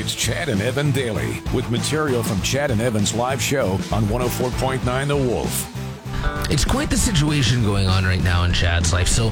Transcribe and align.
It's 0.00 0.14
Chad 0.14 0.48
and 0.48 0.62
Evan 0.62 0.92
Daily 0.92 1.42
with 1.54 1.70
material 1.70 2.22
from 2.22 2.40
Chad 2.40 2.70
and 2.70 2.80
Evan's 2.80 3.12
live 3.12 3.40
show 3.40 3.72
on 3.92 4.04
104.9 4.04 5.06
The 5.06 5.14
Wolf. 5.14 6.50
It's 6.50 6.64
quite 6.64 6.88
the 6.88 6.96
situation 6.96 7.62
going 7.62 7.86
on 7.86 8.06
right 8.06 8.24
now 8.24 8.44
in 8.44 8.54
Chad's 8.54 8.94
life. 8.94 9.08
So 9.08 9.30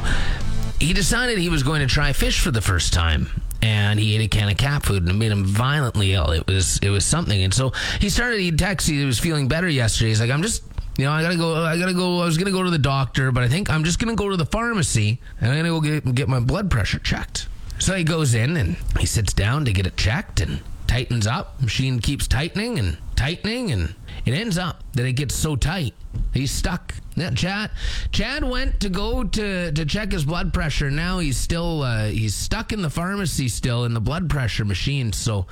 he 0.78 0.92
decided 0.92 1.38
he 1.38 1.48
was 1.48 1.62
going 1.62 1.80
to 1.80 1.86
try 1.86 2.12
fish 2.12 2.40
for 2.42 2.50
the 2.50 2.60
first 2.60 2.92
time. 2.92 3.28
And 3.62 3.98
he 3.98 4.14
ate 4.14 4.20
a 4.20 4.28
can 4.28 4.50
of 4.50 4.58
cat 4.58 4.84
food 4.84 5.04
and 5.04 5.10
it 5.10 5.14
made 5.14 5.32
him 5.32 5.46
violently 5.46 6.12
ill. 6.12 6.32
It 6.32 6.46
was 6.46 6.78
it 6.82 6.90
was 6.90 7.06
something. 7.06 7.42
And 7.42 7.54
so 7.54 7.72
he 7.98 8.10
started 8.10 8.38
he 8.38 8.52
texted 8.52 8.88
he 8.88 9.06
was 9.06 9.18
feeling 9.18 9.48
better 9.48 9.70
yesterday. 9.70 10.10
He's 10.10 10.20
like, 10.20 10.30
I'm 10.30 10.42
just 10.42 10.64
you 10.98 11.06
know, 11.06 11.12
I 11.12 11.22
gotta 11.22 11.36
go. 11.36 11.64
I 11.64 11.78
gotta 11.78 11.94
go. 11.94 12.20
I 12.20 12.26
was 12.26 12.36
gonna 12.36 12.50
go 12.50 12.62
to 12.62 12.70
the 12.70 12.76
doctor, 12.76 13.32
but 13.32 13.42
I 13.42 13.48
think 13.48 13.70
I'm 13.70 13.84
just 13.84 13.98
gonna 13.98 14.16
go 14.16 14.28
to 14.28 14.36
the 14.36 14.44
pharmacy 14.44 15.18
and 15.40 15.50
I'm 15.50 15.56
gonna 15.56 15.70
go 15.70 15.80
get 15.80 16.14
get 16.14 16.28
my 16.28 16.40
blood 16.40 16.70
pressure 16.70 16.98
checked. 16.98 17.47
So 17.78 17.94
he 17.94 18.04
goes 18.04 18.34
in 18.34 18.56
and 18.56 18.76
he 18.98 19.06
sits 19.06 19.32
down 19.32 19.64
to 19.64 19.72
get 19.72 19.86
it 19.86 19.96
checked 19.96 20.40
and 20.40 20.60
tightens 20.86 21.26
up. 21.26 21.60
Machine 21.60 22.00
keeps 22.00 22.26
tightening 22.26 22.78
and 22.78 22.98
tightening 23.16 23.70
and 23.70 23.94
it 24.24 24.32
ends 24.32 24.58
up 24.58 24.82
that 24.94 25.06
it 25.06 25.12
gets 25.14 25.34
so 25.34 25.56
tight 25.56 25.94
he's 26.32 26.50
stuck. 26.50 26.94
Now, 27.16 27.30
Chad 27.30 27.70
Chad 28.12 28.44
went 28.44 28.80
to 28.80 28.88
go 28.88 29.24
to 29.24 29.72
to 29.72 29.84
check 29.84 30.12
his 30.12 30.24
blood 30.24 30.54
pressure. 30.54 30.90
Now 30.90 31.18
he's 31.18 31.36
still 31.36 31.82
uh, 31.82 32.06
he's 32.06 32.34
stuck 32.34 32.72
in 32.72 32.82
the 32.82 32.90
pharmacy 32.90 33.48
still 33.48 33.84
in 33.84 33.94
the 33.94 34.00
blood 34.00 34.30
pressure 34.30 34.64
machine. 34.64 35.12
So 35.12 35.46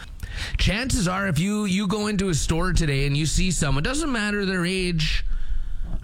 chances 0.58 1.08
are 1.08 1.26
if 1.26 1.38
you 1.38 1.64
you 1.64 1.86
go 1.86 2.06
into 2.06 2.28
a 2.28 2.34
store 2.34 2.72
today 2.72 3.06
and 3.06 3.16
you 3.16 3.26
see 3.26 3.50
someone 3.50 3.82
doesn't 3.82 4.12
matter 4.12 4.44
their 4.44 4.64
age 4.64 5.24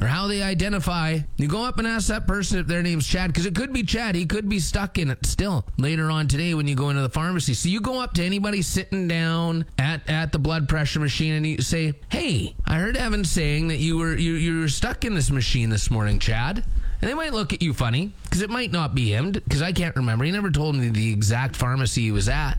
or 0.01 0.06
how 0.06 0.27
they 0.27 0.42
identify. 0.42 1.19
You 1.37 1.48
go 1.48 1.64
up 1.64 1.78
and 1.78 1.87
ask 1.87 2.09
that 2.09 2.27
person 2.27 2.59
if 2.59 2.66
their 2.66 2.83
name's 2.83 3.06
Chad, 3.06 3.30
because 3.30 3.46
it 3.46 3.55
could 3.55 3.73
be 3.73 3.83
Chad. 3.83 4.14
He 4.14 4.27
could 4.27 4.48
be 4.48 4.59
stuck 4.59 4.98
in 4.98 5.10
it 5.10 5.24
still 5.24 5.64
later 5.78 6.10
on 6.10 6.28
today 6.28 6.55
when 6.55 6.66
you 6.66 6.74
go 6.74 6.91
into 6.91 7.02
the 7.02 7.09
pharmacy. 7.09 7.55
So 7.55 7.69
you 7.69 7.80
go 7.80 8.00
up 8.00 8.14
to 8.14 8.24
anybody 8.24 8.62
sitting 8.62 9.09
down 9.09 9.64
at, 9.78 10.09
at 10.09 10.33
the 10.33 10.38
blood 10.38 10.69
pressure 10.69 11.00
machine 11.00 11.34
and 11.34 11.47
you 11.47 11.62
say, 11.62 11.95
Hey, 12.10 12.55
I 12.66 12.78
heard 12.78 12.97
Evan 12.97 13.25
saying 13.25 13.69
that 13.69 13.78
you 13.78 13.98
were 13.98 14.16
you, 14.16 14.34
you 14.34 14.61
were 14.61 14.69
stuck 14.69 15.05
in 15.05 15.14
this 15.14 15.31
machine 15.31 15.70
this 15.70 15.91
morning, 15.91 16.19
Chad. 16.19 16.64
And 17.00 17.11
they 17.11 17.14
might 17.14 17.33
look 17.33 17.53
at 17.53 17.62
you 17.62 17.75
funny 17.75 18.12
because 18.22 18.42
it 18.42 18.50
might 18.50 18.70
not 18.70 18.94
be 18.94 19.12
him 19.12 19.33
because 19.33 19.61
I 19.61 19.72
can't 19.72 19.97
remember. 19.97 20.25
He 20.25 20.31
never 20.31 20.53
told 20.53 20.77
me 20.77 20.88
the 20.88 21.12
exact 21.12 21.56
pharmacy 21.56 22.03
he 22.03 22.12
was 22.12 22.28
at. 22.28 22.55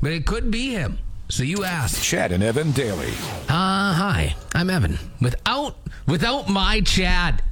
But 0.00 0.12
it 0.12 0.24
could 0.24 0.50
be 0.50 0.70
him. 0.70 0.98
So 1.28 1.42
you 1.42 1.64
ask. 1.64 2.02
Chad 2.02 2.32
and 2.32 2.42
Evan 2.42 2.70
Daily. 2.70 3.12
Hi. 3.92 4.34
I'm 4.54 4.70
Evan. 4.70 4.98
Without 5.20 5.76
without 6.06 6.48
my 6.48 6.80
Chad. 6.80 7.42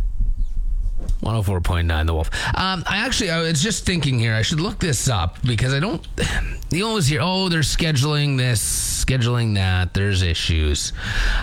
104.9 1.23 2.07
The 2.07 2.15
Wolf. 2.15 2.31
Um, 2.57 2.83
I 2.87 2.99
actually, 2.99 3.31
I 3.31 3.41
was 3.41 3.63
just 3.63 3.85
thinking 3.85 4.19
here, 4.19 4.35
I 4.35 4.43
should 4.43 4.61
look 4.61 4.79
this 4.79 5.09
up 5.09 5.39
because 5.43 5.75
I 5.75 5.81
don't. 5.81 6.07
You 6.71 6.85
always 6.87 7.07
hear, 7.07 7.21
oh, 7.23 7.49
they're 7.49 7.61
scheduling 7.61 8.37
this, 8.37 9.05
scheduling 9.05 9.55
that, 9.55 9.95
there's 9.95 10.23
issues. 10.23 10.93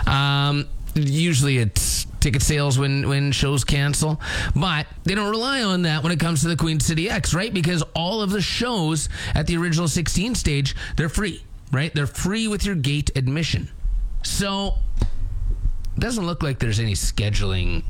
Um, 0.06 0.68
usually 0.94 1.56
it's 1.56 2.04
ticket 2.20 2.42
sales 2.42 2.78
when 2.78 3.08
when 3.08 3.32
shows 3.32 3.64
cancel 3.64 4.20
but 4.54 4.86
they 5.04 5.14
don't 5.14 5.30
rely 5.30 5.62
on 5.62 5.82
that 5.82 6.02
when 6.02 6.12
it 6.12 6.20
comes 6.20 6.42
to 6.42 6.48
the 6.48 6.56
queen 6.56 6.78
city 6.78 7.08
x 7.08 7.34
right 7.34 7.54
because 7.54 7.82
all 7.96 8.20
of 8.20 8.30
the 8.30 8.42
shows 8.42 9.08
at 9.34 9.46
the 9.46 9.56
original 9.56 9.88
16 9.88 10.34
stage 10.34 10.76
they're 10.96 11.08
free 11.08 11.42
right 11.72 11.94
they're 11.94 12.06
free 12.06 12.46
with 12.46 12.64
your 12.64 12.74
gate 12.74 13.10
admission 13.16 13.68
so 14.22 14.74
doesn't 15.98 16.26
look 16.26 16.42
like 16.42 16.58
there's 16.58 16.80
any 16.80 16.94
scheduling 16.94 17.84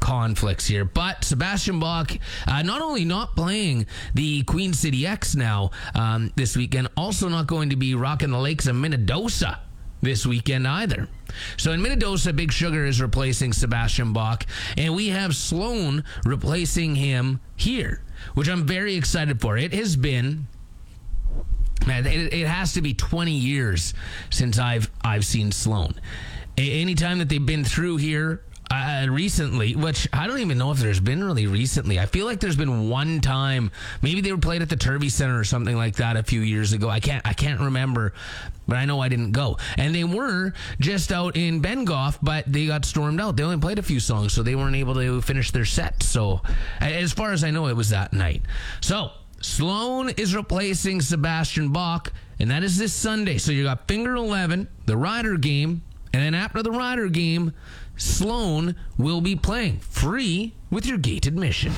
conflicts 0.00 0.66
here. 0.66 0.84
But 0.84 1.24
Sebastian 1.24 1.80
Bach, 1.80 2.12
uh, 2.46 2.62
not 2.62 2.80
only 2.80 3.04
not 3.04 3.34
playing 3.34 3.86
the 4.14 4.42
Queen 4.44 4.72
City 4.72 5.06
X 5.06 5.34
now 5.34 5.70
um, 5.94 6.32
this 6.36 6.56
weekend, 6.56 6.88
also 6.96 7.28
not 7.28 7.46
going 7.46 7.70
to 7.70 7.76
be 7.76 7.94
rocking 7.94 8.30
the 8.30 8.38
lakes 8.38 8.66
of 8.66 8.76
Minnedosa 8.76 9.58
this 10.00 10.24
weekend 10.24 10.66
either. 10.66 11.08
So 11.56 11.72
in 11.72 11.80
Minnedosa, 11.80 12.34
Big 12.34 12.52
Sugar 12.52 12.84
is 12.84 13.00
replacing 13.00 13.52
Sebastian 13.52 14.12
Bach, 14.12 14.46
and 14.76 14.94
we 14.94 15.08
have 15.08 15.34
Sloan 15.34 16.04
replacing 16.24 16.94
him 16.94 17.40
here, 17.56 18.02
which 18.34 18.48
I'm 18.48 18.66
very 18.66 18.94
excited 18.94 19.40
for. 19.40 19.56
It 19.56 19.72
has 19.72 19.96
been. 19.96 20.46
Man, 21.88 22.06
it, 22.06 22.34
it 22.34 22.46
has 22.46 22.74
to 22.74 22.82
be 22.82 22.92
20 22.92 23.32
years 23.32 23.94
since 24.28 24.58
I've 24.58 24.90
I've 25.02 25.24
seen 25.24 25.50
Sloan. 25.50 25.94
A- 26.58 26.80
anytime 26.82 27.18
that 27.18 27.30
they've 27.30 27.44
been 27.44 27.64
through 27.64 27.96
here, 27.96 28.42
uh, 28.70 29.06
recently, 29.08 29.74
which 29.74 30.06
I 30.12 30.26
don't 30.26 30.40
even 30.40 30.58
know 30.58 30.70
if 30.70 30.78
there's 30.78 31.00
been 31.00 31.24
really 31.24 31.46
recently. 31.46 31.98
I 31.98 32.04
feel 32.04 32.26
like 32.26 32.40
there's 32.40 32.56
been 32.56 32.90
one 32.90 33.20
time, 33.22 33.70
maybe 34.02 34.20
they 34.20 34.32
were 34.32 34.38
played 34.38 34.60
at 34.60 34.68
the 34.68 34.76
Turvey 34.76 35.08
Center 35.08 35.38
or 35.38 35.44
something 35.44 35.76
like 35.76 35.96
that 35.96 36.18
a 36.18 36.22
few 36.22 36.42
years 36.42 36.74
ago. 36.74 36.90
I 36.90 37.00
can't, 37.00 37.26
I 37.26 37.32
can't 37.32 37.58
remember, 37.58 38.12
but 38.66 38.76
I 38.76 38.84
know 38.84 39.00
I 39.00 39.08
didn't 39.08 39.32
go. 39.32 39.56
And 39.78 39.94
they 39.94 40.04
were 40.04 40.52
just 40.80 41.10
out 41.10 41.38
in 41.38 41.62
Bengough, 41.62 42.18
but 42.20 42.44
they 42.46 42.66
got 42.66 42.84
stormed 42.84 43.18
out. 43.18 43.36
They 43.36 43.44
only 43.44 43.56
played 43.56 43.78
a 43.78 43.82
few 43.82 44.00
songs, 44.00 44.34
so 44.34 44.42
they 44.42 44.54
weren't 44.54 44.76
able 44.76 44.94
to 44.96 45.22
finish 45.22 45.50
their 45.50 45.64
set. 45.64 46.02
So, 46.02 46.42
as 46.82 47.12
far 47.12 47.32
as 47.32 47.44
I 47.44 47.50
know, 47.50 47.68
it 47.68 47.76
was 47.76 47.88
that 47.88 48.12
night. 48.12 48.42
So. 48.82 49.12
Sloan 49.40 50.10
is 50.10 50.34
replacing 50.34 51.00
Sebastian 51.00 51.70
Bach, 51.70 52.12
and 52.40 52.50
that 52.50 52.62
is 52.64 52.76
this 52.76 52.92
Sunday. 52.92 53.38
So 53.38 53.52
you 53.52 53.64
got 53.64 53.86
Finger 53.86 54.14
11, 54.14 54.68
the 54.86 54.96
Rider 54.96 55.36
game, 55.36 55.82
and 56.12 56.22
then 56.22 56.34
after 56.34 56.62
the 56.62 56.70
Rider 56.72 57.08
game, 57.08 57.52
Sloan 57.96 58.76
will 58.96 59.20
be 59.20 59.36
playing 59.36 59.78
free 59.80 60.54
with 60.70 60.86
your 60.86 60.98
gate 60.98 61.26
admission. 61.26 61.72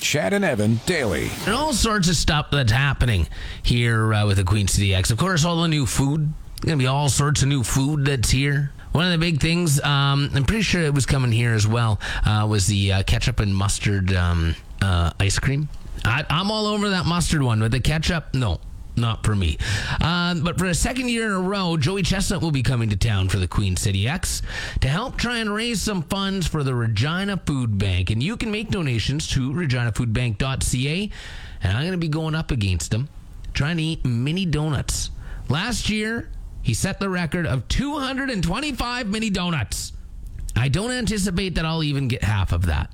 Chad 0.00 0.32
and 0.32 0.44
Evan 0.44 0.80
Daily. 0.86 1.30
And 1.44 1.54
all 1.54 1.72
sorts 1.72 2.08
of 2.08 2.16
stuff 2.16 2.48
that's 2.50 2.72
happening 2.72 3.28
here 3.62 4.12
uh, 4.14 4.26
with 4.26 4.36
the 4.36 4.44
Queen 4.44 4.68
City 4.68 4.94
X. 4.94 5.10
Of 5.10 5.18
course, 5.18 5.44
all 5.44 5.62
the 5.62 5.68
new 5.68 5.86
food. 5.86 6.32
Going 6.62 6.78
to 6.78 6.82
be 6.82 6.86
all 6.86 7.08
sorts 7.08 7.42
of 7.42 7.48
new 7.48 7.62
food 7.62 8.06
that's 8.06 8.30
here. 8.30 8.72
One 8.92 9.04
of 9.04 9.12
the 9.12 9.18
big 9.18 9.40
things, 9.40 9.80
um, 9.82 10.30
I'm 10.34 10.44
pretty 10.44 10.62
sure 10.62 10.82
it 10.82 10.94
was 10.94 11.04
coming 11.04 11.30
here 11.30 11.52
as 11.52 11.66
well, 11.66 12.00
uh, 12.24 12.46
was 12.48 12.66
the 12.66 12.94
uh, 12.94 13.02
ketchup 13.02 13.40
and 13.40 13.54
mustard 13.54 14.14
um, 14.14 14.54
uh, 14.80 15.10
ice 15.20 15.38
cream. 15.38 15.68
I, 16.06 16.24
I'm 16.30 16.50
all 16.50 16.66
over 16.66 16.90
that 16.90 17.06
mustard 17.06 17.42
one, 17.42 17.60
but 17.60 17.70
the 17.70 17.80
ketchup, 17.80 18.34
no 18.34 18.60
not 18.96 19.24
for 19.24 19.36
me. 19.36 19.58
Um, 20.00 20.42
but 20.42 20.58
for 20.58 20.66
a 20.66 20.74
second 20.74 21.08
year 21.08 21.26
in 21.26 21.32
a 21.32 21.40
row, 21.40 21.76
Joey 21.76 22.02
Chestnut 22.02 22.40
will 22.40 22.50
be 22.50 22.62
coming 22.62 22.90
to 22.90 22.96
town 22.96 23.28
for 23.28 23.38
the 23.38 23.48
Queen 23.48 23.76
City 23.76 24.08
X 24.08 24.42
to 24.80 24.88
help 24.88 25.16
try 25.16 25.38
and 25.38 25.52
raise 25.52 25.82
some 25.82 26.02
funds 26.02 26.46
for 26.46 26.64
the 26.64 26.74
Regina 26.74 27.36
Food 27.46 27.78
Bank. 27.78 28.10
And 28.10 28.22
you 28.22 28.36
can 28.36 28.50
make 28.50 28.70
donations 28.70 29.28
to 29.28 29.52
reginafoodbank.ca. 29.52 31.10
And 31.62 31.76
I'm 31.76 31.82
going 31.82 31.92
to 31.92 31.98
be 31.98 32.08
going 32.08 32.34
up 32.34 32.50
against 32.50 32.92
him, 32.92 33.08
trying 33.52 33.76
to 33.76 33.82
eat 33.82 34.04
mini 34.04 34.46
donuts. 34.46 35.10
Last 35.48 35.88
year, 35.88 36.30
he 36.62 36.74
set 36.74 36.98
the 36.98 37.08
record 37.08 37.46
of 37.46 37.68
225 37.68 39.06
mini 39.06 39.30
donuts. 39.30 39.92
I 40.56 40.68
don't 40.68 40.90
anticipate 40.90 41.54
that 41.56 41.64
I'll 41.64 41.84
even 41.84 42.08
get 42.08 42.24
half 42.24 42.52
of 42.52 42.66
that. 42.66 42.90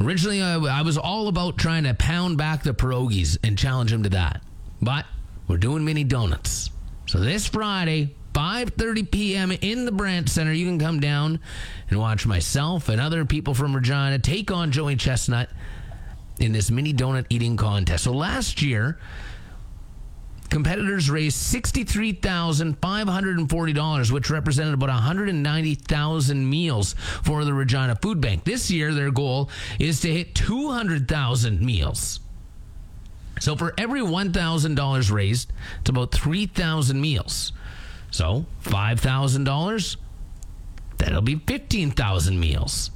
Originally, 0.00 0.42
I, 0.42 0.56
I 0.56 0.82
was 0.82 0.96
all 0.96 1.28
about 1.28 1.58
trying 1.58 1.84
to 1.84 1.94
pound 1.94 2.38
back 2.38 2.62
the 2.62 2.72
pierogies 2.72 3.36
and 3.42 3.58
challenge 3.58 3.92
him 3.92 4.04
to 4.04 4.08
that. 4.10 4.42
But 4.80 5.06
we're 5.48 5.56
doing 5.56 5.84
mini 5.84 6.04
donuts. 6.04 6.70
So 7.06 7.18
this 7.18 7.46
Friday, 7.46 8.14
5:30 8.34 9.10
p.m. 9.10 9.52
in 9.52 9.84
the 9.84 9.92
Brandt 9.92 10.28
Center, 10.28 10.52
you 10.52 10.66
can 10.66 10.78
come 10.78 11.00
down 11.00 11.40
and 11.90 11.98
watch 11.98 12.26
myself 12.26 12.88
and 12.88 13.00
other 13.00 13.24
people 13.24 13.54
from 13.54 13.74
Regina 13.74 14.18
take 14.18 14.50
on 14.50 14.70
Joey 14.70 14.96
Chestnut 14.96 15.48
in 16.38 16.52
this 16.52 16.70
mini 16.70 16.92
donut 16.92 17.26
eating 17.30 17.56
contest. 17.56 18.04
So 18.04 18.12
last 18.12 18.62
year, 18.62 18.98
competitors 20.50 21.10
raised 21.10 21.36
$63,540, 21.54 24.10
which 24.10 24.30
represented 24.30 24.74
about 24.74 24.88
190,000 24.88 26.50
meals 26.50 26.94
for 27.22 27.44
the 27.44 27.52
Regina 27.52 27.94
Food 27.96 28.20
Bank. 28.20 28.44
This 28.44 28.70
year, 28.70 28.94
their 28.94 29.10
goal 29.10 29.50
is 29.78 30.00
to 30.00 30.10
hit 30.12 30.34
200,000 30.34 31.60
meals. 31.60 32.20
So 33.40 33.56
for 33.56 33.74
every 33.78 34.00
$1,000 34.00 35.12
raised, 35.12 35.52
it's 35.80 35.90
about 35.90 36.12
3,000 36.12 37.00
meals. 37.00 37.52
So 38.10 38.46
$5,000, 38.64 39.96
that'll 40.96 41.22
be 41.22 41.36
15,000 41.36 42.40
meals. 42.40 42.90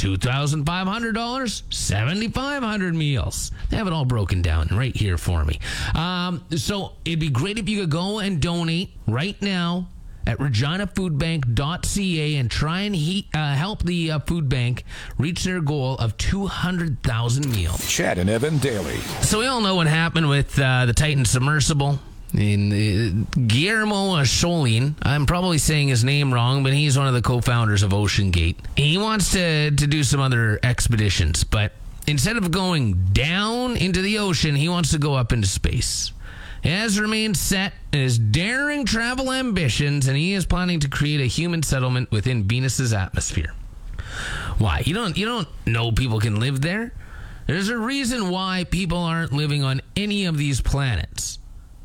$2,500, 0.00 1.62
7,500 1.72 2.94
meals. 2.94 3.50
They 3.68 3.76
have 3.76 3.86
it 3.86 3.92
all 3.92 4.06
broken 4.06 4.40
down 4.40 4.68
right 4.72 4.96
here 4.96 5.18
for 5.18 5.44
me. 5.44 5.58
Um, 5.94 6.42
so 6.56 6.92
it'd 7.04 7.20
be 7.20 7.28
great 7.28 7.58
if 7.58 7.68
you 7.68 7.80
could 7.80 7.90
go 7.90 8.18
and 8.18 8.40
donate 8.40 8.92
right 9.06 9.40
now 9.42 9.88
at 10.26 10.38
reginafoodbank.ca 10.38 12.36
and 12.36 12.50
try 12.50 12.80
and 12.80 12.96
he, 12.96 13.28
uh, 13.34 13.54
help 13.54 13.82
the 13.82 14.12
uh, 14.12 14.18
food 14.20 14.48
bank 14.48 14.84
reach 15.18 15.44
their 15.44 15.60
goal 15.60 15.96
of 15.96 16.16
200,000 16.16 17.50
meals. 17.50 17.86
Chad 17.86 18.16
and 18.16 18.30
Evan 18.30 18.56
Daily. 18.58 18.96
So 19.20 19.40
we 19.40 19.46
all 19.46 19.60
know 19.60 19.74
what 19.74 19.86
happened 19.86 20.30
with 20.30 20.58
uh, 20.58 20.86
the 20.86 20.94
Titan 20.94 21.26
submersible. 21.26 21.98
In 22.32 22.72
uh, 22.72 23.40
Guillermo 23.46 24.14
Scholin, 24.22 24.94
I'm 25.02 25.26
probably 25.26 25.58
saying 25.58 25.88
his 25.88 26.04
name 26.04 26.32
wrong, 26.32 26.62
but 26.62 26.72
he's 26.72 26.96
one 26.96 27.08
of 27.08 27.14
the 27.14 27.22
co-founders 27.22 27.82
of 27.82 27.92
Ocean 27.92 28.30
Gate. 28.30 28.56
He 28.76 28.98
wants 28.98 29.32
to 29.32 29.70
to 29.70 29.86
do 29.86 30.04
some 30.04 30.20
other 30.20 30.60
expeditions, 30.62 31.42
but 31.42 31.72
instead 32.06 32.36
of 32.36 32.50
going 32.50 33.10
down 33.12 33.76
into 33.76 34.00
the 34.00 34.18
ocean, 34.18 34.54
he 34.54 34.68
wants 34.68 34.92
to 34.92 34.98
go 34.98 35.14
up 35.14 35.32
into 35.32 35.48
space. 35.48 36.12
He 36.62 36.68
has 36.68 37.00
remained 37.00 37.36
set 37.36 37.72
in 37.92 38.00
his 38.00 38.18
daring 38.18 38.84
travel 38.84 39.32
ambitions, 39.32 40.06
and 40.06 40.16
he 40.16 40.34
is 40.34 40.46
planning 40.46 40.78
to 40.80 40.88
create 40.88 41.20
a 41.20 41.26
human 41.26 41.62
settlement 41.62 42.10
within 42.12 42.44
Venus's 42.44 42.92
atmosphere. 42.92 43.54
Why? 44.58 44.82
You 44.84 44.94
don't 44.94 45.16
you 45.16 45.26
don't 45.26 45.48
know 45.66 45.90
people 45.90 46.20
can 46.20 46.38
live 46.38 46.60
there? 46.60 46.92
There's 47.46 47.70
a 47.70 47.78
reason 47.78 48.30
why 48.30 48.64
people 48.70 48.98
aren't 48.98 49.32
living 49.32 49.64
on 49.64 49.80
any 49.96 50.26
of 50.26 50.36
these 50.36 50.60
planets. 50.60 51.39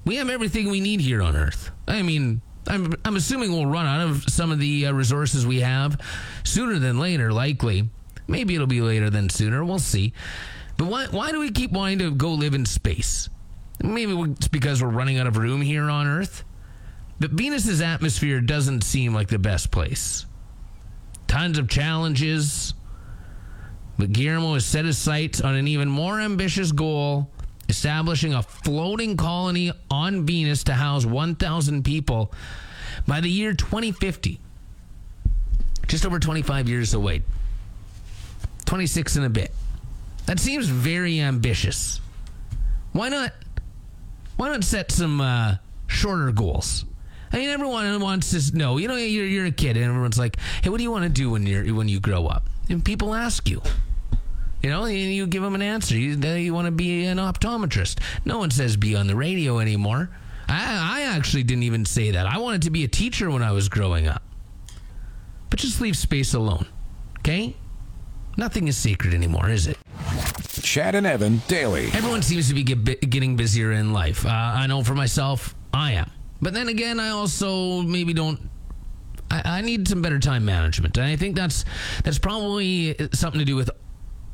We 0.05 0.17
have 0.17 0.29
everything 0.29 0.69
we 0.69 0.81
need 0.81 1.01
here 1.01 1.21
on 1.21 1.35
Earth. 1.35 1.71
I 1.87 2.03
mean, 2.03 2.41
I'm, 2.67 2.93
I'm 3.03 3.15
assuming 3.15 3.51
we'll 3.51 3.65
run 3.65 3.85
out 3.85 4.07
of 4.07 4.23
some 4.29 4.51
of 4.51 4.59
the 4.59 4.87
uh, 4.87 4.91
resources 4.93 5.45
we 5.45 5.61
have 5.61 5.99
sooner 6.43 6.77
than 6.77 6.99
later, 6.99 7.33
likely. 7.33 7.89
Maybe 8.27 8.55
it'll 8.55 8.67
be 8.67 8.81
later 8.81 9.09
than 9.09 9.29
sooner. 9.29 9.65
We'll 9.65 9.79
see. 9.79 10.13
But 10.77 10.87
why, 10.87 11.05
why 11.07 11.31
do 11.31 11.39
we 11.39 11.51
keep 11.51 11.71
wanting 11.71 11.99
to 11.99 12.11
go 12.11 12.31
live 12.33 12.53
in 12.53 12.65
space? 12.65 13.29
Maybe 13.81 14.13
it's 14.13 14.47
because 14.47 14.81
we're 14.81 14.89
running 14.89 15.17
out 15.17 15.27
of 15.27 15.37
room 15.37 15.61
here 15.61 15.89
on 15.89 16.07
Earth. 16.07 16.43
But 17.19 17.31
Venus's 17.31 17.81
atmosphere 17.81 18.41
doesn't 18.41 18.83
seem 18.83 19.13
like 19.13 19.29
the 19.29 19.39
best 19.39 19.71
place. 19.71 20.25
Tons 21.27 21.57
of 21.57 21.69
challenges. 21.69 22.73
But 23.97 24.11
Guillermo 24.11 24.55
has 24.55 24.65
set 24.65 24.85
his 24.85 24.97
sights 24.97 25.39
on 25.39 25.55
an 25.55 25.67
even 25.67 25.87
more 25.87 26.19
ambitious 26.19 26.71
goal 26.71 27.31
establishing 27.69 28.33
a 28.33 28.43
floating 28.43 29.17
colony 29.17 29.71
on 29.89 30.25
Venus 30.25 30.63
to 30.65 30.73
house 30.73 31.05
1,000 31.05 31.83
people 31.83 32.31
by 33.07 33.21
the 33.21 33.29
year 33.29 33.53
2050. 33.53 34.39
Just 35.87 36.05
over 36.05 36.19
25 36.19 36.67
years 36.67 36.93
away. 36.93 37.21
26 38.65 39.15
and 39.17 39.25
a 39.25 39.29
bit. 39.29 39.51
That 40.25 40.39
seems 40.39 40.67
very 40.67 41.19
ambitious. 41.19 42.01
Why 42.93 43.09
not? 43.09 43.31
Why 44.37 44.49
not 44.49 44.63
set 44.63 44.91
some 44.91 45.21
uh, 45.21 45.55
shorter 45.87 46.31
goals? 46.31 46.85
I 47.31 47.37
mean, 47.37 47.49
everyone 47.49 47.99
wants 47.99 48.31
to 48.31 48.57
know. 48.57 48.77
You 48.77 48.87
know, 48.87 48.95
you're, 48.95 49.25
you're 49.25 49.45
a 49.45 49.51
kid, 49.51 49.77
and 49.77 49.85
everyone's 49.85 50.17
like, 50.17 50.37
"Hey, 50.63 50.69
what 50.69 50.77
do 50.77 50.83
you 50.83 50.91
want 50.91 51.03
to 51.03 51.09
do 51.09 51.29
when 51.29 51.45
you're 51.45 51.73
when 51.75 51.87
you 51.87 51.99
grow 51.99 52.27
up?" 52.27 52.47
And 52.69 52.83
people 52.83 53.13
ask 53.13 53.49
you. 53.49 53.61
You 54.65 54.71
know, 54.71 54.85
you 54.85 55.27
give 55.27 55.43
them 55.43 55.53
an 55.53 55.61
answer. 55.61 55.95
You, 55.95 56.15
you 56.17 56.51
want 56.51 56.65
to 56.65 56.71
be 56.71 57.05
an 57.05 57.19
optometrist. 57.19 57.99
No 58.25 58.39
one 58.39 58.49
says 58.49 58.75
be 58.75 58.95
on 58.95 59.05
the 59.05 59.15
radio 59.15 59.59
anymore. 59.59 60.09
I, 60.49 61.01
I 61.01 61.15
actually 61.15 61.43
didn't 61.43 61.61
even 61.61 61.85
say 61.85 62.09
that. 62.09 62.25
I 62.25 62.39
wanted 62.39 62.63
to 62.63 62.71
be 62.71 62.83
a 62.83 62.87
teacher 62.87 63.29
when 63.29 63.43
I 63.43 63.51
was 63.51 63.69
growing 63.69 64.07
up. 64.07 64.23
But 65.51 65.59
just 65.59 65.81
leave 65.81 65.95
space 65.95 66.33
alone, 66.33 66.65
okay? 67.19 67.55
Nothing 68.37 68.67
is 68.67 68.75
sacred 68.75 69.13
anymore, 69.13 69.51
is 69.51 69.67
it? 69.67 69.77
Chad 70.63 70.95
and 70.95 71.05
Evan 71.05 71.43
daily. 71.47 71.91
Everyone 71.93 72.23
seems 72.23 72.47
to 72.47 72.55
be 72.55 72.63
get, 72.63 73.07
getting 73.07 73.35
busier 73.35 73.71
in 73.71 73.93
life. 73.93 74.25
Uh, 74.25 74.29
I 74.29 74.65
know 74.65 74.83
for 74.83 74.95
myself, 74.95 75.53
I 75.75 75.91
am. 75.91 76.09
But 76.41 76.55
then 76.55 76.69
again, 76.69 76.99
I 76.99 77.09
also 77.09 77.83
maybe 77.83 78.15
don't. 78.15 78.39
I, 79.29 79.59
I 79.59 79.61
need 79.61 79.87
some 79.87 80.01
better 80.01 80.17
time 80.17 80.43
management, 80.43 80.97
and 80.97 81.05
I 81.05 81.17
think 81.17 81.35
that's 81.35 81.65
that's 82.03 82.17
probably 82.17 82.95
something 83.13 83.37
to 83.37 83.45
do 83.45 83.55
with 83.55 83.69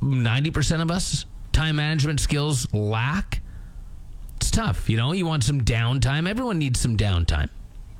90% 0.01 0.81
of 0.81 0.91
us 0.91 1.25
time 1.51 1.75
management 1.75 2.19
skills 2.19 2.71
lack. 2.73 3.41
It's 4.37 4.51
tough, 4.51 4.89
you 4.89 4.97
know. 4.97 5.11
You 5.11 5.25
want 5.25 5.43
some 5.43 5.61
downtime. 5.61 6.27
Everyone 6.27 6.57
needs 6.57 6.79
some 6.79 6.97
downtime. 6.97 7.49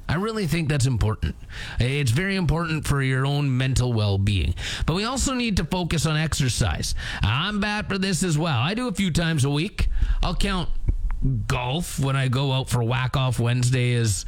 I 0.10 0.16
really 0.16 0.48
think 0.48 0.68
that's 0.68 0.88
important. 0.88 1.36
It's 1.80 2.12
very 2.12 2.36
important 2.36 2.86
for 2.86 3.02
your 3.02 3.26
own 3.26 3.56
mental 3.58 3.94
well 3.94 4.18
being. 4.18 4.56
But 4.86 4.96
we 4.96 5.06
also 5.06 5.34
need 5.34 5.58
to 5.58 5.64
focus 5.64 6.06
on 6.06 6.18
exercise. 6.18 6.96
I'm 7.22 7.60
bad 7.60 7.88
for 7.88 7.98
this 7.98 8.24
as 8.24 8.38
well. 8.38 8.60
I 8.60 8.74
do 8.74 8.88
a 8.88 8.92
few 8.92 9.12
times 9.12 9.46
a 9.46 9.50
week. 9.50 9.88
I'll 10.22 10.36
count 10.36 10.70
golf 11.48 12.00
when 12.00 12.16
I 12.16 12.28
go 12.28 12.52
out 12.52 12.70
for 12.70 12.84
whack 12.84 13.16
off 13.16 13.40
Wednesday 13.40 13.92
is 13.92 14.26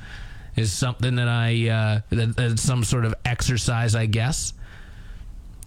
is 0.56 0.72
something 0.72 1.16
that 1.16 1.28
I 1.28 1.68
uh, 1.68 2.02
that, 2.12 2.36
that's 2.38 2.62
some 2.62 2.84
sort 2.84 3.04
of 3.04 3.16
exercise, 3.26 3.96
I 3.96 4.06
guess 4.06 4.54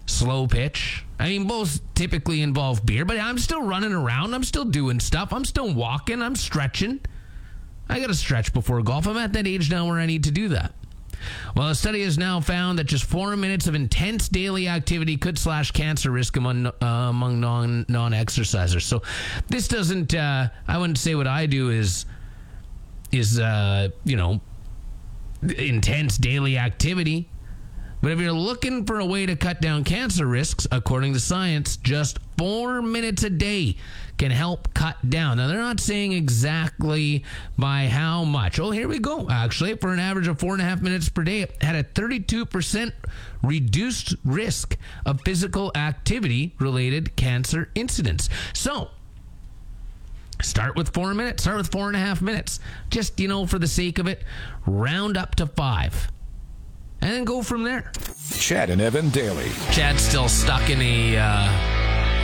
slow 0.07 0.47
pitch. 0.47 1.05
I 1.19 1.29
mean, 1.29 1.45
both 1.47 1.79
typically 1.93 2.41
involve 2.41 2.85
beer, 2.85 3.05
but 3.05 3.19
I'm 3.19 3.37
still 3.37 3.61
running 3.61 3.93
around. 3.93 4.33
I'm 4.33 4.43
still 4.43 4.65
doing 4.65 4.99
stuff. 4.99 5.31
I'm 5.31 5.45
still 5.45 5.73
walking. 5.73 6.21
I'm 6.21 6.35
stretching. 6.35 7.01
I 7.89 7.99
got 7.99 8.07
to 8.07 8.15
stretch 8.15 8.53
before 8.53 8.81
golf. 8.81 9.07
I'm 9.07 9.17
at 9.17 9.33
that 9.33 9.47
age 9.47 9.69
now 9.69 9.87
where 9.87 9.99
I 9.99 10.05
need 10.05 10.23
to 10.25 10.31
do 10.31 10.49
that. 10.49 10.73
Well, 11.55 11.69
a 11.69 11.75
study 11.75 12.03
has 12.03 12.17
now 12.17 12.39
found 12.39 12.77
that 12.79 12.85
just 12.85 13.05
four 13.05 13.35
minutes 13.35 13.67
of 13.67 13.75
intense 13.75 14.29
daily 14.29 14.67
activity 14.67 15.17
could 15.17 15.37
slash 15.37 15.71
cancer 15.71 16.11
risk 16.11 16.37
among 16.37 16.67
uh, 16.67 16.71
among 16.81 17.39
non 17.39 17.85
non 17.89 18.11
exercisers. 18.11 18.83
So 18.83 19.01
this 19.47 19.67
doesn't. 19.67 20.13
Uh, 20.13 20.49
I 20.67 20.77
wouldn't 20.77 20.99
say 20.99 21.15
what 21.15 21.27
I 21.27 21.47
do 21.47 21.69
is 21.69 22.05
is 23.11 23.39
uh, 23.39 23.89
you 24.03 24.15
know 24.15 24.41
intense 25.41 26.17
daily 26.17 26.57
activity. 26.57 27.29
But 28.01 28.11
if 28.11 28.19
you're 28.19 28.31
looking 28.31 28.85
for 28.85 28.99
a 28.99 29.05
way 29.05 29.25
to 29.25 29.35
cut 29.35 29.59
down 29.59 29.83
cancer 29.83 30.25
risks, 30.25 30.67
according 30.71 31.13
to 31.13 31.19
science, 31.19 31.77
just 31.77 32.19
four 32.37 32.81
minutes 32.81 33.23
a 33.23 33.29
day 33.29 33.77
can 34.17 34.29
help 34.31 34.73
cut 34.73 35.09
down. 35.09 35.37
Now, 35.37 35.47
they're 35.47 35.57
not 35.57 35.79
saying 35.79 36.11
exactly 36.11 37.23
by 37.57 37.87
how 37.87 38.23
much. 38.23 38.59
Oh, 38.59 38.71
here 38.71 38.87
we 38.87 38.99
go. 38.99 39.27
Actually, 39.29 39.75
for 39.77 39.93
an 39.93 39.99
average 39.99 40.27
of 40.27 40.39
four 40.39 40.53
and 40.53 40.61
a 40.61 40.65
half 40.65 40.81
minutes 40.81 41.09
per 41.09 41.23
day, 41.23 41.41
it 41.41 41.63
had 41.63 41.75
a 41.75 41.83
32% 41.83 42.91
reduced 43.41 44.15
risk 44.23 44.77
of 45.05 45.21
physical 45.21 45.71
activity 45.75 46.55
related 46.59 47.15
cancer 47.15 47.69
incidents. 47.75 48.29
So, 48.53 48.89
Start 50.39 50.75
with 50.75 50.89
four 50.89 51.15
minutes, 51.15 51.41
start 51.41 51.57
with 51.57 51.71
four 51.71 51.87
and 51.87 51.95
a 51.95 51.99
half 51.99 52.21
minutes. 52.21 52.59
Just, 52.91 53.19
you 53.19 53.27
know, 53.27 53.47
for 53.47 53.57
the 53.57 53.67
sake 53.67 53.97
of 53.97 54.05
it, 54.05 54.21
round 54.67 55.17
up 55.17 55.33
to 55.33 55.47
five 55.47 56.11
and 57.01 57.11
then 57.11 57.23
go 57.23 57.41
from 57.41 57.63
there. 57.63 57.91
Chad 58.37 58.69
and 58.69 58.81
Evan 58.81 59.09
daily. 59.09 59.49
Chad's 59.71 60.01
still 60.01 60.29
stuck 60.29 60.69
in 60.69 60.81
a 60.81 61.17
uh, 61.17 61.77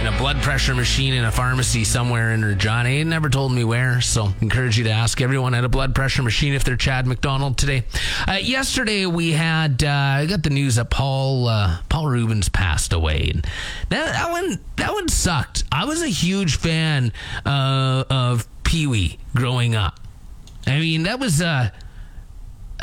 in 0.06 0.14
a 0.14 0.18
blood 0.18 0.42
pressure 0.42 0.76
machine 0.76 1.14
in 1.14 1.24
a 1.24 1.32
pharmacy 1.32 1.86
somewhere 1.86 2.34
in 2.34 2.44
Regina. 2.44 2.90
He 2.90 3.04
never 3.06 3.30
told 3.30 3.54
me 3.54 3.64
where, 3.64 4.02
so 4.02 4.34
encourage 4.42 4.78
you 4.78 4.84
to 4.84 4.90
ask 4.90 5.22
everyone 5.22 5.54
at 5.54 5.64
a 5.64 5.70
blood 5.70 5.96
pressure 5.96 6.24
machine 6.24 6.54
if 6.54 6.66
they're 6.66 6.76
Chad 6.76 7.08
McDonald 7.08 7.58
today. 7.58 7.86
Uh, 8.28 8.34
yesterday 8.34 9.06
we 9.06 9.32
had 9.32 9.82
uh, 9.84 9.88
I 9.90 10.26
got 10.26 10.44
the 10.44 10.50
news 10.50 10.76
that 10.76 10.90
Paul 10.90 11.48
uh, 11.48 11.78
Paul 11.88 12.08
Reubens 12.08 12.50
passed 12.50 12.92
away. 12.92 13.32
And 13.34 13.48
that, 13.90 14.12
that 14.12 14.30
one 14.30 14.60
that 14.76 14.92
one 14.92 15.08
sucked. 15.08 15.64
I 15.72 15.86
was 15.86 16.02
a 16.02 16.10
huge 16.10 16.58
fan 16.58 17.14
uh, 17.46 18.04
of 18.10 18.46
Pee 18.66 18.88
Wee 18.88 19.20
growing 19.34 19.74
up. 19.74 20.02
I 20.68 20.80
mean 20.80 21.04
that 21.04 21.20
was 21.20 21.42
uh 21.42 21.70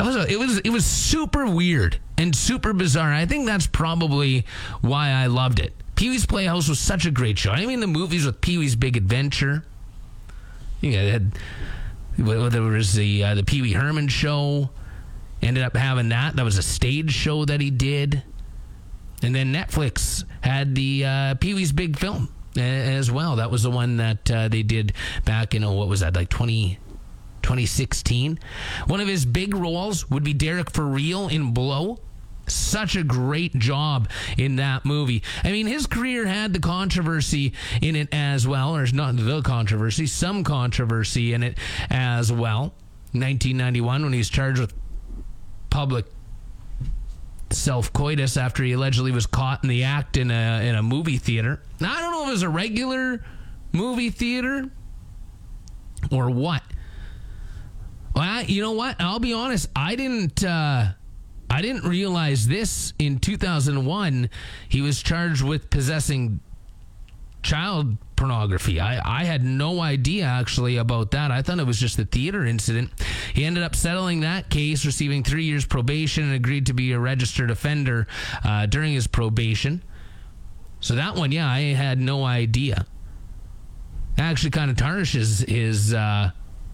it 0.01 0.05
was 0.05 0.31
it 0.31 0.39
was 0.39 0.57
it 0.59 0.69
was 0.69 0.85
super 0.85 1.45
weird 1.45 1.99
and 2.17 2.35
super 2.35 2.73
bizarre. 2.73 3.13
I 3.13 3.25
think 3.25 3.45
that's 3.45 3.67
probably 3.67 4.45
why 4.81 5.09
I 5.09 5.27
loved 5.27 5.59
it. 5.59 5.73
Pee 5.95 6.09
Wee's 6.09 6.25
Playhouse 6.25 6.67
was 6.67 6.79
such 6.79 7.05
a 7.05 7.11
great 7.11 7.37
show. 7.37 7.51
I 7.51 7.65
mean, 7.65 7.79
the 7.79 7.87
movies 7.87 8.25
with 8.25 8.41
Pee 8.41 8.57
Wee's 8.57 8.75
Big 8.75 8.97
Adventure. 8.97 9.63
Yeah, 10.79 11.01
had 11.01 11.37
there 12.17 12.61
was 12.61 12.93
the 12.93 13.23
uh, 13.23 13.35
the 13.35 13.43
Pee 13.43 13.61
Wee 13.61 13.73
Herman 13.73 14.07
show. 14.07 14.69
Ended 15.41 15.63
up 15.63 15.75
having 15.75 16.09
that. 16.09 16.35
That 16.35 16.45
was 16.45 16.57
a 16.57 16.63
stage 16.63 17.11
show 17.11 17.45
that 17.45 17.61
he 17.61 17.71
did. 17.71 18.23
And 19.23 19.35
then 19.35 19.53
Netflix 19.53 20.23
had 20.41 20.75
the 20.75 21.05
uh, 21.05 21.35
Pee 21.35 21.53
Wee's 21.53 21.71
Big 21.71 21.97
Film 21.97 22.29
as 22.57 23.11
well. 23.11 23.37
That 23.37 23.51
was 23.51 23.63
the 23.63 23.71
one 23.71 23.97
that 23.97 24.29
uh, 24.29 24.47
they 24.47 24.63
did 24.63 24.93
back 25.25 25.53
in, 25.55 25.63
oh, 25.63 25.73
what 25.73 25.87
was 25.87 26.01
that, 26.01 26.15
like 26.15 26.29
20, 26.29 26.79
2016. 27.43 28.39
One 28.87 28.99
of 28.99 29.07
his 29.07 29.25
big 29.25 29.55
roles 29.55 30.09
would 30.09 30.23
be 30.23 30.33
Derek 30.33 30.71
Foreal 30.71 31.27
in 31.27 31.53
Blow. 31.53 31.99
Such 32.47 32.95
a 32.95 33.03
great 33.03 33.53
job 33.53 34.09
in 34.37 34.57
that 34.57 34.83
movie. 34.83 35.23
I 35.43 35.51
mean, 35.51 35.67
his 35.67 35.85
career 35.85 36.25
had 36.25 36.53
the 36.53 36.59
controversy 36.59 37.53
in 37.81 37.95
it 37.95 38.09
as 38.11 38.47
well, 38.47 38.75
or 38.75 38.85
not 38.87 39.15
the 39.15 39.41
controversy, 39.41 40.07
some 40.07 40.43
controversy 40.43 41.33
in 41.33 41.43
it 41.43 41.57
as 41.89 42.31
well. 42.31 42.73
1991, 43.13 44.03
when 44.03 44.13
he 44.13 44.17
was 44.17 44.29
charged 44.29 44.59
with 44.59 44.73
public 45.69 46.05
self 47.53 47.91
coitus 47.93 48.37
after 48.37 48.63
he 48.63 48.73
allegedly 48.73 49.11
was 49.11 49.25
caught 49.25 49.63
in 49.63 49.69
the 49.69 49.83
act 49.83 50.17
in 50.17 50.31
a 50.31 50.67
in 50.67 50.75
a 50.75 50.83
movie 50.83 51.17
theater. 51.17 51.61
Now, 51.79 51.93
I 51.93 52.01
don't 52.01 52.11
know 52.11 52.23
if 52.23 52.29
it 52.29 52.31
was 52.31 52.43
a 52.43 52.49
regular 52.49 53.23
movie 53.71 54.09
theater 54.09 54.69
or 56.11 56.29
what. 56.29 56.63
Well, 58.15 58.43
you 58.43 58.61
know 58.61 58.73
what? 58.73 58.97
I'll 58.99 59.19
be 59.19 59.33
honest. 59.33 59.69
I 59.75 59.95
didn't. 59.95 60.43
Uh, 60.43 60.93
I 61.49 61.61
didn't 61.61 61.83
realize 61.83 62.47
this 62.47 62.93
in 62.97 63.19
2001. 63.19 64.29
He 64.69 64.81
was 64.81 65.03
charged 65.03 65.43
with 65.43 65.69
possessing 65.69 66.39
child 67.43 67.97
pornography. 68.15 68.79
I, 68.79 69.21
I 69.21 69.23
had 69.25 69.43
no 69.43 69.81
idea 69.81 70.23
actually 70.25 70.77
about 70.77 71.11
that. 71.11 71.31
I 71.31 71.41
thought 71.41 71.59
it 71.59 71.65
was 71.65 71.79
just 71.79 71.99
a 71.99 72.05
theater 72.05 72.45
incident. 72.45 72.91
He 73.33 73.43
ended 73.43 73.63
up 73.63 73.75
settling 73.75 74.21
that 74.21 74.49
case, 74.49 74.85
receiving 74.85 75.23
three 75.23 75.43
years 75.43 75.65
probation, 75.65 76.23
and 76.25 76.33
agreed 76.33 76.67
to 76.67 76.73
be 76.73 76.93
a 76.93 76.99
registered 76.99 77.51
offender 77.51 78.07
uh, 78.45 78.67
during 78.67 78.93
his 78.93 79.07
probation. 79.07 79.83
So 80.79 80.95
that 80.95 81.15
one, 81.15 81.31
yeah, 81.31 81.49
I 81.49 81.73
had 81.73 81.99
no 81.99 82.23
idea. 82.23 82.85
That 84.15 84.23
actually, 84.23 84.51
kind 84.51 84.71
of 84.71 84.77
tarnishes 84.77 85.39
his. 85.39 85.93
Uh, 85.93 86.31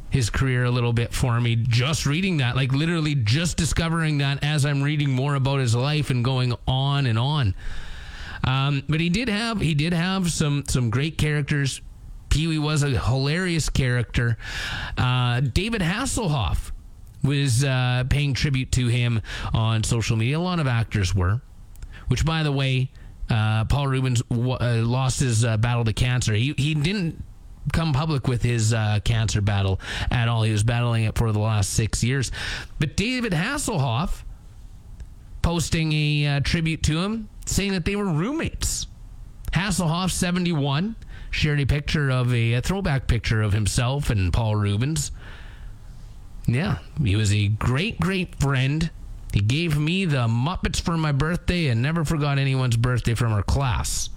his 0.10 0.30
career 0.30 0.64
a 0.64 0.72
little 0.72 0.94
bit 0.94 1.14
for 1.14 1.40
me 1.42 1.56
just 1.56 2.06
reading 2.06 2.38
that 2.38 2.56
like 2.56 2.72
literally 2.72 3.14
just 3.14 3.58
discovering 3.58 4.20
that 4.20 4.42
as 4.44 4.66
i'm 4.66 4.82
reading 4.82 5.12
more 5.12 5.36
about 5.36 5.60
his 5.60 5.76
life 5.76 6.10
and 6.10 6.24
going 6.24 6.54
on 6.68 7.06
and 7.06 7.20
on. 7.20 7.54
Um, 8.44 8.84
but 8.88 9.00
he 9.00 9.10
did 9.10 9.28
have 9.30 9.60
he 9.60 9.74
did 9.74 9.94
have 9.94 10.32
some 10.32 10.64
some 10.68 10.90
great 10.90 11.18
characters. 11.18 11.82
Pee-wee 12.30 12.60
was 12.60 12.84
a 12.84 12.90
hilarious 12.90 13.70
character. 13.70 14.38
Uh, 14.98 15.42
david 15.42 15.82
hasselhoff 15.82 16.72
was 17.24 17.64
uh, 17.64 18.04
paying 18.10 18.34
tribute 18.34 18.72
to 18.74 18.88
him 18.88 19.22
on 19.54 19.84
social 19.84 20.16
media. 20.16 20.38
A 20.38 20.40
lot 20.40 20.60
of 20.60 20.68
actors 20.68 21.14
were 21.16 21.42
which 22.08 22.26
by 22.26 22.44
the 22.44 22.52
way 22.52 22.90
uh, 23.30 23.66
paul 23.66 23.88
Reubens 23.88 24.22
w- 24.30 24.54
uh, 24.54 24.82
lost 24.86 25.20
his 25.20 25.44
uh, 25.44 25.58
battle 25.58 25.84
to 25.84 25.94
cancer. 25.94 26.34
He, 26.34 26.54
he 26.58 26.74
didn't 26.74 27.24
come 27.74 27.94
public 27.94 28.28
with 28.28 28.42
his 28.44 28.74
uh, 28.74 29.00
cancer 29.04 29.42
battle 29.42 29.80
at 30.12 30.28
all. 30.28 30.44
He 30.44 30.52
was 30.52 30.64
battling 30.64 31.04
it 31.04 31.18
for 31.18 31.32
the 31.32 31.40
last 31.40 31.72
six 31.72 32.04
years. 32.04 32.32
But 32.80 32.96
David 32.96 33.34
Hasselhoff 33.34 34.24
posting 35.42 35.94
a 35.94 36.28
uh, 36.28 36.40
tribute 36.42 36.84
to 36.84 37.00
him, 37.00 37.30
saying 37.46 37.72
that 37.72 37.86
they 37.86 37.96
were 37.96 38.06
roommates. 38.06 38.88
Hasselhoff, 39.54 40.12
71, 40.12 40.96
shared 41.32 41.60
a 41.60 41.66
picture 41.66 42.10
of 42.10 42.34
a, 42.34 42.54
a 42.54 42.62
throwback 42.62 43.08
picture 43.08 43.42
of 43.42 43.54
himself 43.54 44.10
and 44.10 44.34
Paul 44.34 44.56
Reubens. 44.56 45.12
Yeah, 46.46 46.80
he 47.02 47.16
was 47.16 47.34
a 47.34 47.48
great, 47.50 48.00
great 48.00 48.36
friend. 48.36 48.90
He 49.34 49.42
gave 49.42 49.78
me 49.78 50.06
the 50.06 50.28
Muppets 50.28 50.80
for 50.82 50.98
my 50.98 51.12
birthday 51.12 51.68
and 51.68 51.82
never 51.82 52.06
forgot 52.06 52.40
anyone's 52.40 52.78
birthday 52.78 53.14
from 53.14 53.34
our 53.34 53.44
class. 53.44 54.10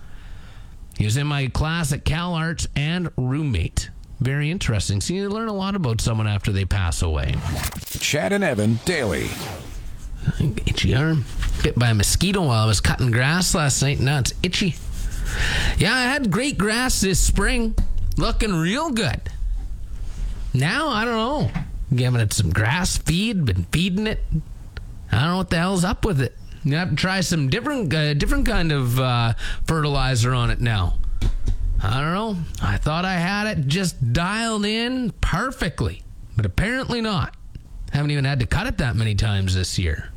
He 1.00 1.06
was 1.06 1.16
in 1.16 1.26
my 1.26 1.46
class 1.46 1.94
at 1.94 2.04
Cal 2.04 2.34
Arts 2.34 2.68
and 2.76 3.08
roommate. 3.16 3.88
Very 4.20 4.50
interesting. 4.50 5.00
So 5.00 5.14
you 5.14 5.30
learn 5.30 5.48
a 5.48 5.54
lot 5.54 5.74
about 5.74 6.02
someone 6.02 6.26
after 6.26 6.52
they 6.52 6.66
pass 6.66 7.00
away. 7.00 7.36
Chad 7.86 8.34
and 8.34 8.44
Evan 8.44 8.80
daily. 8.84 9.30
Itchy 10.38 10.94
arm. 10.94 11.24
Bit 11.62 11.78
by 11.78 11.88
a 11.88 11.94
mosquito 11.94 12.42
while 12.42 12.64
I 12.64 12.66
was 12.66 12.82
cutting 12.82 13.10
grass 13.10 13.54
last 13.54 13.80
night. 13.80 13.98
Now 13.98 14.18
it's 14.18 14.34
itchy. 14.42 14.74
Yeah, 15.78 15.94
I 15.94 16.02
had 16.02 16.30
great 16.30 16.58
grass 16.58 17.00
this 17.00 17.18
spring. 17.18 17.74
Looking 18.18 18.52
real 18.52 18.90
good. 18.90 19.22
Now, 20.52 20.88
I 20.88 21.06
don't 21.06 21.14
know. 21.14 21.50
Giving 21.96 22.20
it 22.20 22.34
some 22.34 22.50
grass 22.50 22.98
feed, 22.98 23.46
been 23.46 23.64
feeding 23.72 24.06
it. 24.06 24.20
I 25.10 25.20
don't 25.20 25.30
know 25.30 25.36
what 25.38 25.48
the 25.48 25.56
hell's 25.56 25.82
up 25.82 26.04
with 26.04 26.20
it. 26.20 26.36
To 26.64 26.92
try 26.94 27.20
some 27.20 27.48
different, 27.48 27.92
uh, 27.92 28.14
different 28.14 28.46
kind 28.46 28.70
of 28.72 29.00
uh, 29.00 29.34
fertilizer 29.66 30.34
on 30.34 30.50
it 30.50 30.60
now. 30.60 30.98
I 31.82 32.00
don't 32.00 32.12
know. 32.12 32.36
I 32.62 32.76
thought 32.76 33.04
I 33.06 33.14
had 33.14 33.46
it 33.46 33.66
just 33.66 34.12
dialed 34.12 34.66
in 34.66 35.12
perfectly, 35.22 36.02
but 36.36 36.44
apparently 36.44 37.00
not. 37.00 37.34
Haven't 37.92 38.10
even 38.10 38.24
had 38.24 38.40
to 38.40 38.46
cut 38.46 38.66
it 38.66 38.78
that 38.78 38.96
many 38.96 39.14
times 39.14 39.54
this 39.54 39.78
year. 39.78 40.10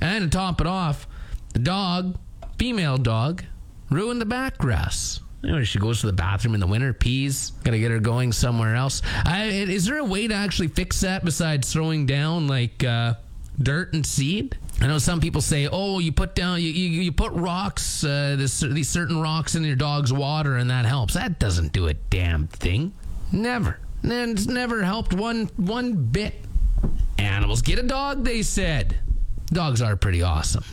And 0.00 0.30
to 0.30 0.30
top 0.30 0.60
it 0.60 0.66
off, 0.66 1.08
the 1.52 1.58
dog, 1.58 2.18
female 2.58 2.96
dog, 2.98 3.44
ruined 3.90 4.20
the 4.20 4.26
back 4.26 4.58
grass. 4.58 5.20
Know, 5.42 5.64
she 5.64 5.80
goes 5.80 6.00
to 6.00 6.06
the 6.06 6.12
bathroom 6.12 6.54
in 6.54 6.60
the 6.60 6.68
winter, 6.68 6.92
pees. 6.92 7.50
Got 7.64 7.72
to 7.72 7.78
get 7.80 7.90
her 7.90 7.98
going 7.98 8.30
somewhere 8.30 8.76
else. 8.76 9.02
I, 9.24 9.46
is 9.46 9.86
there 9.86 9.98
a 9.98 10.04
way 10.04 10.28
to 10.28 10.34
actually 10.34 10.68
fix 10.68 11.00
that 11.00 11.24
besides 11.24 11.72
throwing 11.72 12.06
down 12.06 12.46
like 12.46 12.84
uh, 12.84 13.14
dirt 13.60 13.92
and 13.92 14.04
seed? 14.04 14.56
I 14.80 14.86
know 14.86 14.98
some 14.98 15.20
people 15.20 15.40
say, 15.40 15.68
"Oh, 15.70 15.98
you 15.98 16.12
put 16.12 16.34
down 16.34 16.60
you 16.60 16.68
you, 16.70 17.02
you 17.02 17.12
put 17.12 17.32
rocks, 17.32 18.04
uh, 18.04 18.36
this, 18.38 18.60
these 18.60 18.88
certain 18.88 19.20
rocks 19.20 19.54
in 19.54 19.64
your 19.64 19.76
dog's 19.76 20.12
water, 20.12 20.56
and 20.56 20.70
that 20.70 20.84
helps." 20.84 21.14
That 21.14 21.38
doesn't 21.38 21.72
do 21.72 21.88
a 21.88 21.94
damn 21.94 22.48
thing. 22.48 22.92
Never. 23.30 23.78
And 24.02 24.12
it's 24.12 24.46
never 24.46 24.82
helped 24.82 25.14
one 25.14 25.50
one 25.56 25.94
bit. 25.94 26.34
Animals 27.18 27.62
get 27.62 27.78
a 27.78 27.82
dog, 27.82 28.24
they 28.24 28.42
said. 28.42 28.98
Dogs 29.46 29.80
are 29.80 29.96
pretty 29.96 30.22
awesome. 30.22 30.64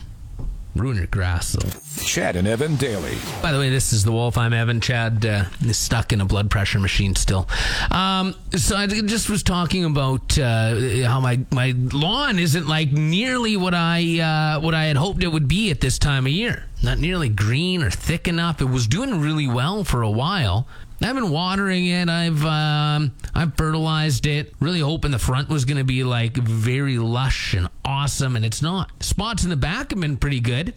Ruin 0.76 0.96
your 0.96 1.06
grass, 1.06 1.52
though. 1.52 2.04
Chad 2.04 2.36
and 2.36 2.46
Evan 2.46 2.76
daily. 2.76 3.18
By 3.42 3.52
the 3.52 3.58
way, 3.58 3.70
this 3.70 3.92
is 3.92 4.04
the 4.04 4.12
Wolf. 4.12 4.38
I'm 4.38 4.52
Evan. 4.52 4.80
Chad 4.80 5.26
uh, 5.26 5.44
is 5.64 5.76
stuck 5.76 6.12
in 6.12 6.20
a 6.20 6.24
blood 6.24 6.48
pressure 6.50 6.78
machine 6.78 7.16
still. 7.16 7.48
Um, 7.90 8.34
so 8.56 8.76
I 8.76 8.86
just 8.86 9.28
was 9.28 9.42
talking 9.42 9.84
about 9.84 10.38
uh, 10.38 10.76
how 11.06 11.20
my, 11.20 11.40
my 11.50 11.74
lawn 11.76 12.38
isn't 12.38 12.68
like 12.68 12.92
nearly 12.92 13.56
what 13.56 13.74
I 13.74 14.20
uh, 14.20 14.60
what 14.60 14.74
I 14.74 14.84
had 14.84 14.96
hoped 14.96 15.22
it 15.22 15.28
would 15.28 15.48
be 15.48 15.70
at 15.70 15.80
this 15.80 15.98
time 15.98 16.26
of 16.26 16.32
year. 16.32 16.64
Not 16.82 16.98
nearly 16.98 17.28
green 17.28 17.82
or 17.82 17.90
thick 17.90 18.26
enough. 18.26 18.60
It 18.60 18.66
was 18.66 18.86
doing 18.86 19.20
really 19.20 19.46
well 19.46 19.84
for 19.84 20.02
a 20.02 20.10
while. 20.10 20.66
I've 21.02 21.14
been 21.14 21.30
watering 21.30 21.86
it. 21.86 22.08
I've 22.08 22.44
um, 22.44 23.12
I've 23.34 23.54
fertilized 23.54 24.26
it. 24.26 24.54
Really 24.60 24.80
hoping 24.80 25.10
the 25.10 25.18
front 25.18 25.48
was 25.48 25.64
going 25.64 25.78
to 25.78 25.84
be 25.84 26.04
like 26.04 26.36
very 26.36 26.98
lush 26.98 27.54
and 27.54 27.68
awesome, 27.84 28.36
and 28.36 28.44
it's 28.44 28.62
not. 28.62 29.02
Spots 29.02 29.44
in 29.44 29.50
the 29.50 29.56
back 29.56 29.90
have 29.90 30.00
been 30.00 30.16
pretty 30.16 30.40
good 30.40 30.74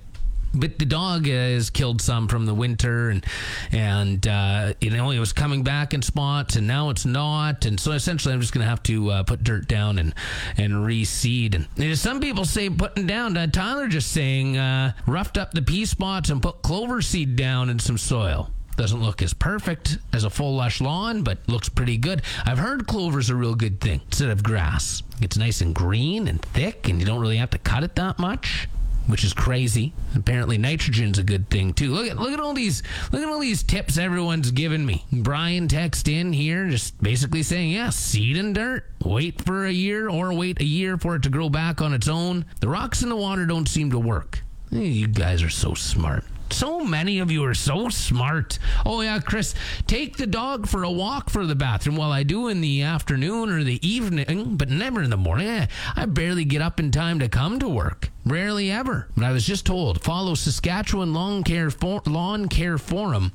but 0.54 0.78
the 0.78 0.86
dog 0.86 1.26
has 1.28 1.70
killed 1.70 2.02
some 2.02 2.28
from 2.28 2.46
the 2.46 2.54
winter 2.54 3.10
and 3.10 3.26
and 3.72 4.28
uh, 4.28 4.74
you 4.80 4.90
know 4.90 5.10
it 5.10 5.20
was 5.20 5.34
coming 5.34 5.64
back 5.64 5.94
in 5.94 6.02
spots 6.02 6.56
and 6.56 6.68
now 6.68 6.90
it's 6.90 7.06
not 7.06 7.66
and 7.66 7.80
so 7.80 7.92
essentially 7.92 8.34
I'm 8.34 8.42
just 8.42 8.54
gonna 8.54 8.66
have 8.66 8.84
to 8.84 9.10
uh, 9.10 9.24
put 9.24 9.44
dirt 9.44 9.68
down 9.68 9.98
and 9.98 10.14
and 10.58 10.74
reseed 10.74 11.56
and, 11.56 11.68
and 11.78 11.98
some 11.98 12.20
people 12.20 12.46
say 12.46 12.70
putting 12.70 13.08
down 13.08 13.36
uh, 13.36 13.48
Tyler 13.48 13.88
just 13.88 14.12
saying 14.12 14.58
uh, 14.58 14.94
roughed 15.08 15.38
up 15.38 15.52
the 15.52 15.62
pea 15.62 15.86
spots 15.86 16.30
and 16.30 16.42
put 16.42 16.62
clover 16.62 17.02
seed 17.02 17.36
down 17.36 17.70
in 17.70 17.80
some 17.80 17.98
soil 17.98 18.50
doesn't 18.76 19.04
look 19.04 19.22
as 19.22 19.36
perfect 19.36 20.00
as 20.14 20.24
a 20.24 20.32
full 20.32 20.56
lush 20.56 20.82
lawn, 20.82 21.22
but 21.22 21.38
looks 21.48 21.70
pretty 21.70 21.96
good. 21.96 22.24
I've 22.44 22.58
heard 22.58 22.88
clover's 22.88 23.30
a 23.30 23.36
real 23.36 23.54
good 23.54 23.80
thing 23.80 24.02
instead 24.08 24.32
of 24.32 24.42
grass. 24.42 25.04
It's 25.22 25.38
nice 25.38 25.62
and 25.62 25.76
green 25.76 26.28
and 26.28 26.42
thick, 26.42 26.90
and 26.90 27.00
you 27.00 27.06
don't 27.06 27.20
really 27.20 27.38
have 27.38 27.52
to 27.52 27.60
cut 27.60 27.84
it 27.84 27.94
that 27.98 28.18
much 28.18 28.68
which 29.08 29.24
is 29.24 29.34
crazy. 29.34 29.94
Apparently, 30.16 30.58
nitrogen's 30.58 31.18
a 31.18 31.24
good 31.24 31.50
thing 31.50 31.74
too. 31.74 31.92
Look 31.92 32.08
at 32.08 32.18
look 32.18 32.34
at 32.34 32.40
all 32.40 32.54
these 32.54 32.84
look 33.12 33.22
at 33.22 33.28
all 33.28 33.40
these 33.40 33.64
tips 33.64 33.98
everyone's 33.98 34.52
giving 34.52 34.86
me. 34.86 35.06
Brian 35.12 35.68
text 35.68 36.08
in 36.08 36.34
here, 36.34 36.68
just 36.70 37.02
basically 37.02 37.44
saying, 37.44 37.72
yeah, 37.72 37.90
seed 37.90 38.38
and 38.38 38.56
dirt. 38.56 38.86
Wait 39.04 39.44
for 39.44 39.66
a 39.66 39.72
year, 39.72 40.10
or 40.10 40.34
wait 40.34 40.62
a 40.62 40.66
year 40.66 40.98
for 40.98 41.16
it 41.16 41.24
to 41.24 41.30
grow 41.30 41.50
back 41.50 41.82
on 41.82 41.94
its 41.94 42.08
own. 42.08 42.46
The 42.60 42.70
rocks 42.70 43.04
in 43.04 43.10
the 43.10 43.16
water 43.16 43.46
don't 43.46 43.68
seem 43.68 43.92
to 43.92 44.00
work. 44.00 44.42
You 44.72 45.08
guys 45.08 45.44
are 45.44 45.50
so 45.50 45.74
smart. 45.74 46.24
So 46.54 46.82
many 46.86 47.18
of 47.18 47.32
you 47.32 47.44
are 47.46 47.56
so 47.56 47.90
smart. 47.90 48.60
Oh, 48.86 49.02
yeah, 49.02 49.20
Chris, 49.20 49.56
take 49.88 50.18
the 50.18 50.28
dog 50.28 50.68
for 50.68 50.84
a 50.84 50.92
walk 50.92 51.32
for 51.32 51.48
the 51.48 51.56
bathroom. 51.56 51.96
Well, 51.98 52.12
I 52.12 52.22
do 52.22 52.48
in 52.48 52.62
the 52.62 52.84
afternoon 52.84 53.50
or 53.50 53.64
the 53.64 53.86
evening, 53.86 54.56
but 54.56 54.70
never 54.70 55.02
in 55.02 55.10
the 55.10 55.18
morning. 55.18 55.48
Eh, 55.48 55.66
I 55.96 56.06
barely 56.06 56.46
get 56.46 56.62
up 56.62 56.80
in 56.80 56.92
time 56.92 57.18
to 57.20 57.28
come 57.28 57.58
to 57.60 57.68
work. 57.68 58.12
Rarely 58.24 58.70
ever. 58.72 59.08
But 59.16 59.26
I 59.26 59.32
was 59.32 59.46
just 59.46 59.66
told 59.66 60.04
follow 60.04 60.36
Saskatchewan 60.36 61.14
Lawn 61.14 61.44
Care, 61.44 61.72
For- 61.72 62.04
Lawn 62.06 62.48
Care 62.48 62.78
Forum 62.78 63.32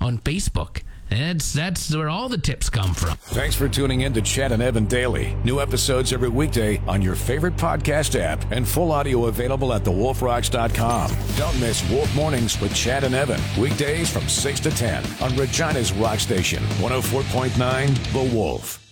on 0.00 0.18
Facebook. 0.18 0.82
That's 1.10 1.52
that's 1.52 1.94
where 1.94 2.08
all 2.08 2.28
the 2.28 2.38
tips 2.38 2.68
come 2.68 2.92
from. 2.92 3.16
Thanks 3.18 3.54
for 3.54 3.68
tuning 3.68 4.02
in 4.02 4.12
to 4.14 4.22
Chad 4.22 4.52
and 4.52 4.62
Evan 4.62 4.86
Daily. 4.86 5.34
New 5.44 5.60
episodes 5.60 6.12
every 6.12 6.28
weekday 6.28 6.78
on 6.88 7.00
your 7.00 7.14
favorite 7.14 7.56
podcast 7.56 8.18
app 8.18 8.44
and 8.50 8.66
full 8.66 8.92
audio 8.92 9.26
available 9.26 9.72
at 9.72 9.84
thewolfrocks.com. 9.84 11.10
Don't 11.36 11.60
miss 11.60 11.88
Wolf 11.90 12.14
Mornings 12.14 12.60
with 12.60 12.74
Chad 12.74 13.04
and 13.04 13.14
Evan. 13.14 13.40
Weekdays 13.60 14.10
from 14.10 14.26
6 14.28 14.60
to 14.60 14.70
10 14.70 15.04
on 15.22 15.36
Regina's 15.36 15.92
Rock 15.92 16.18
Station, 16.18 16.62
104.9 16.80 18.12
The 18.12 18.36
Wolf. 18.36 18.85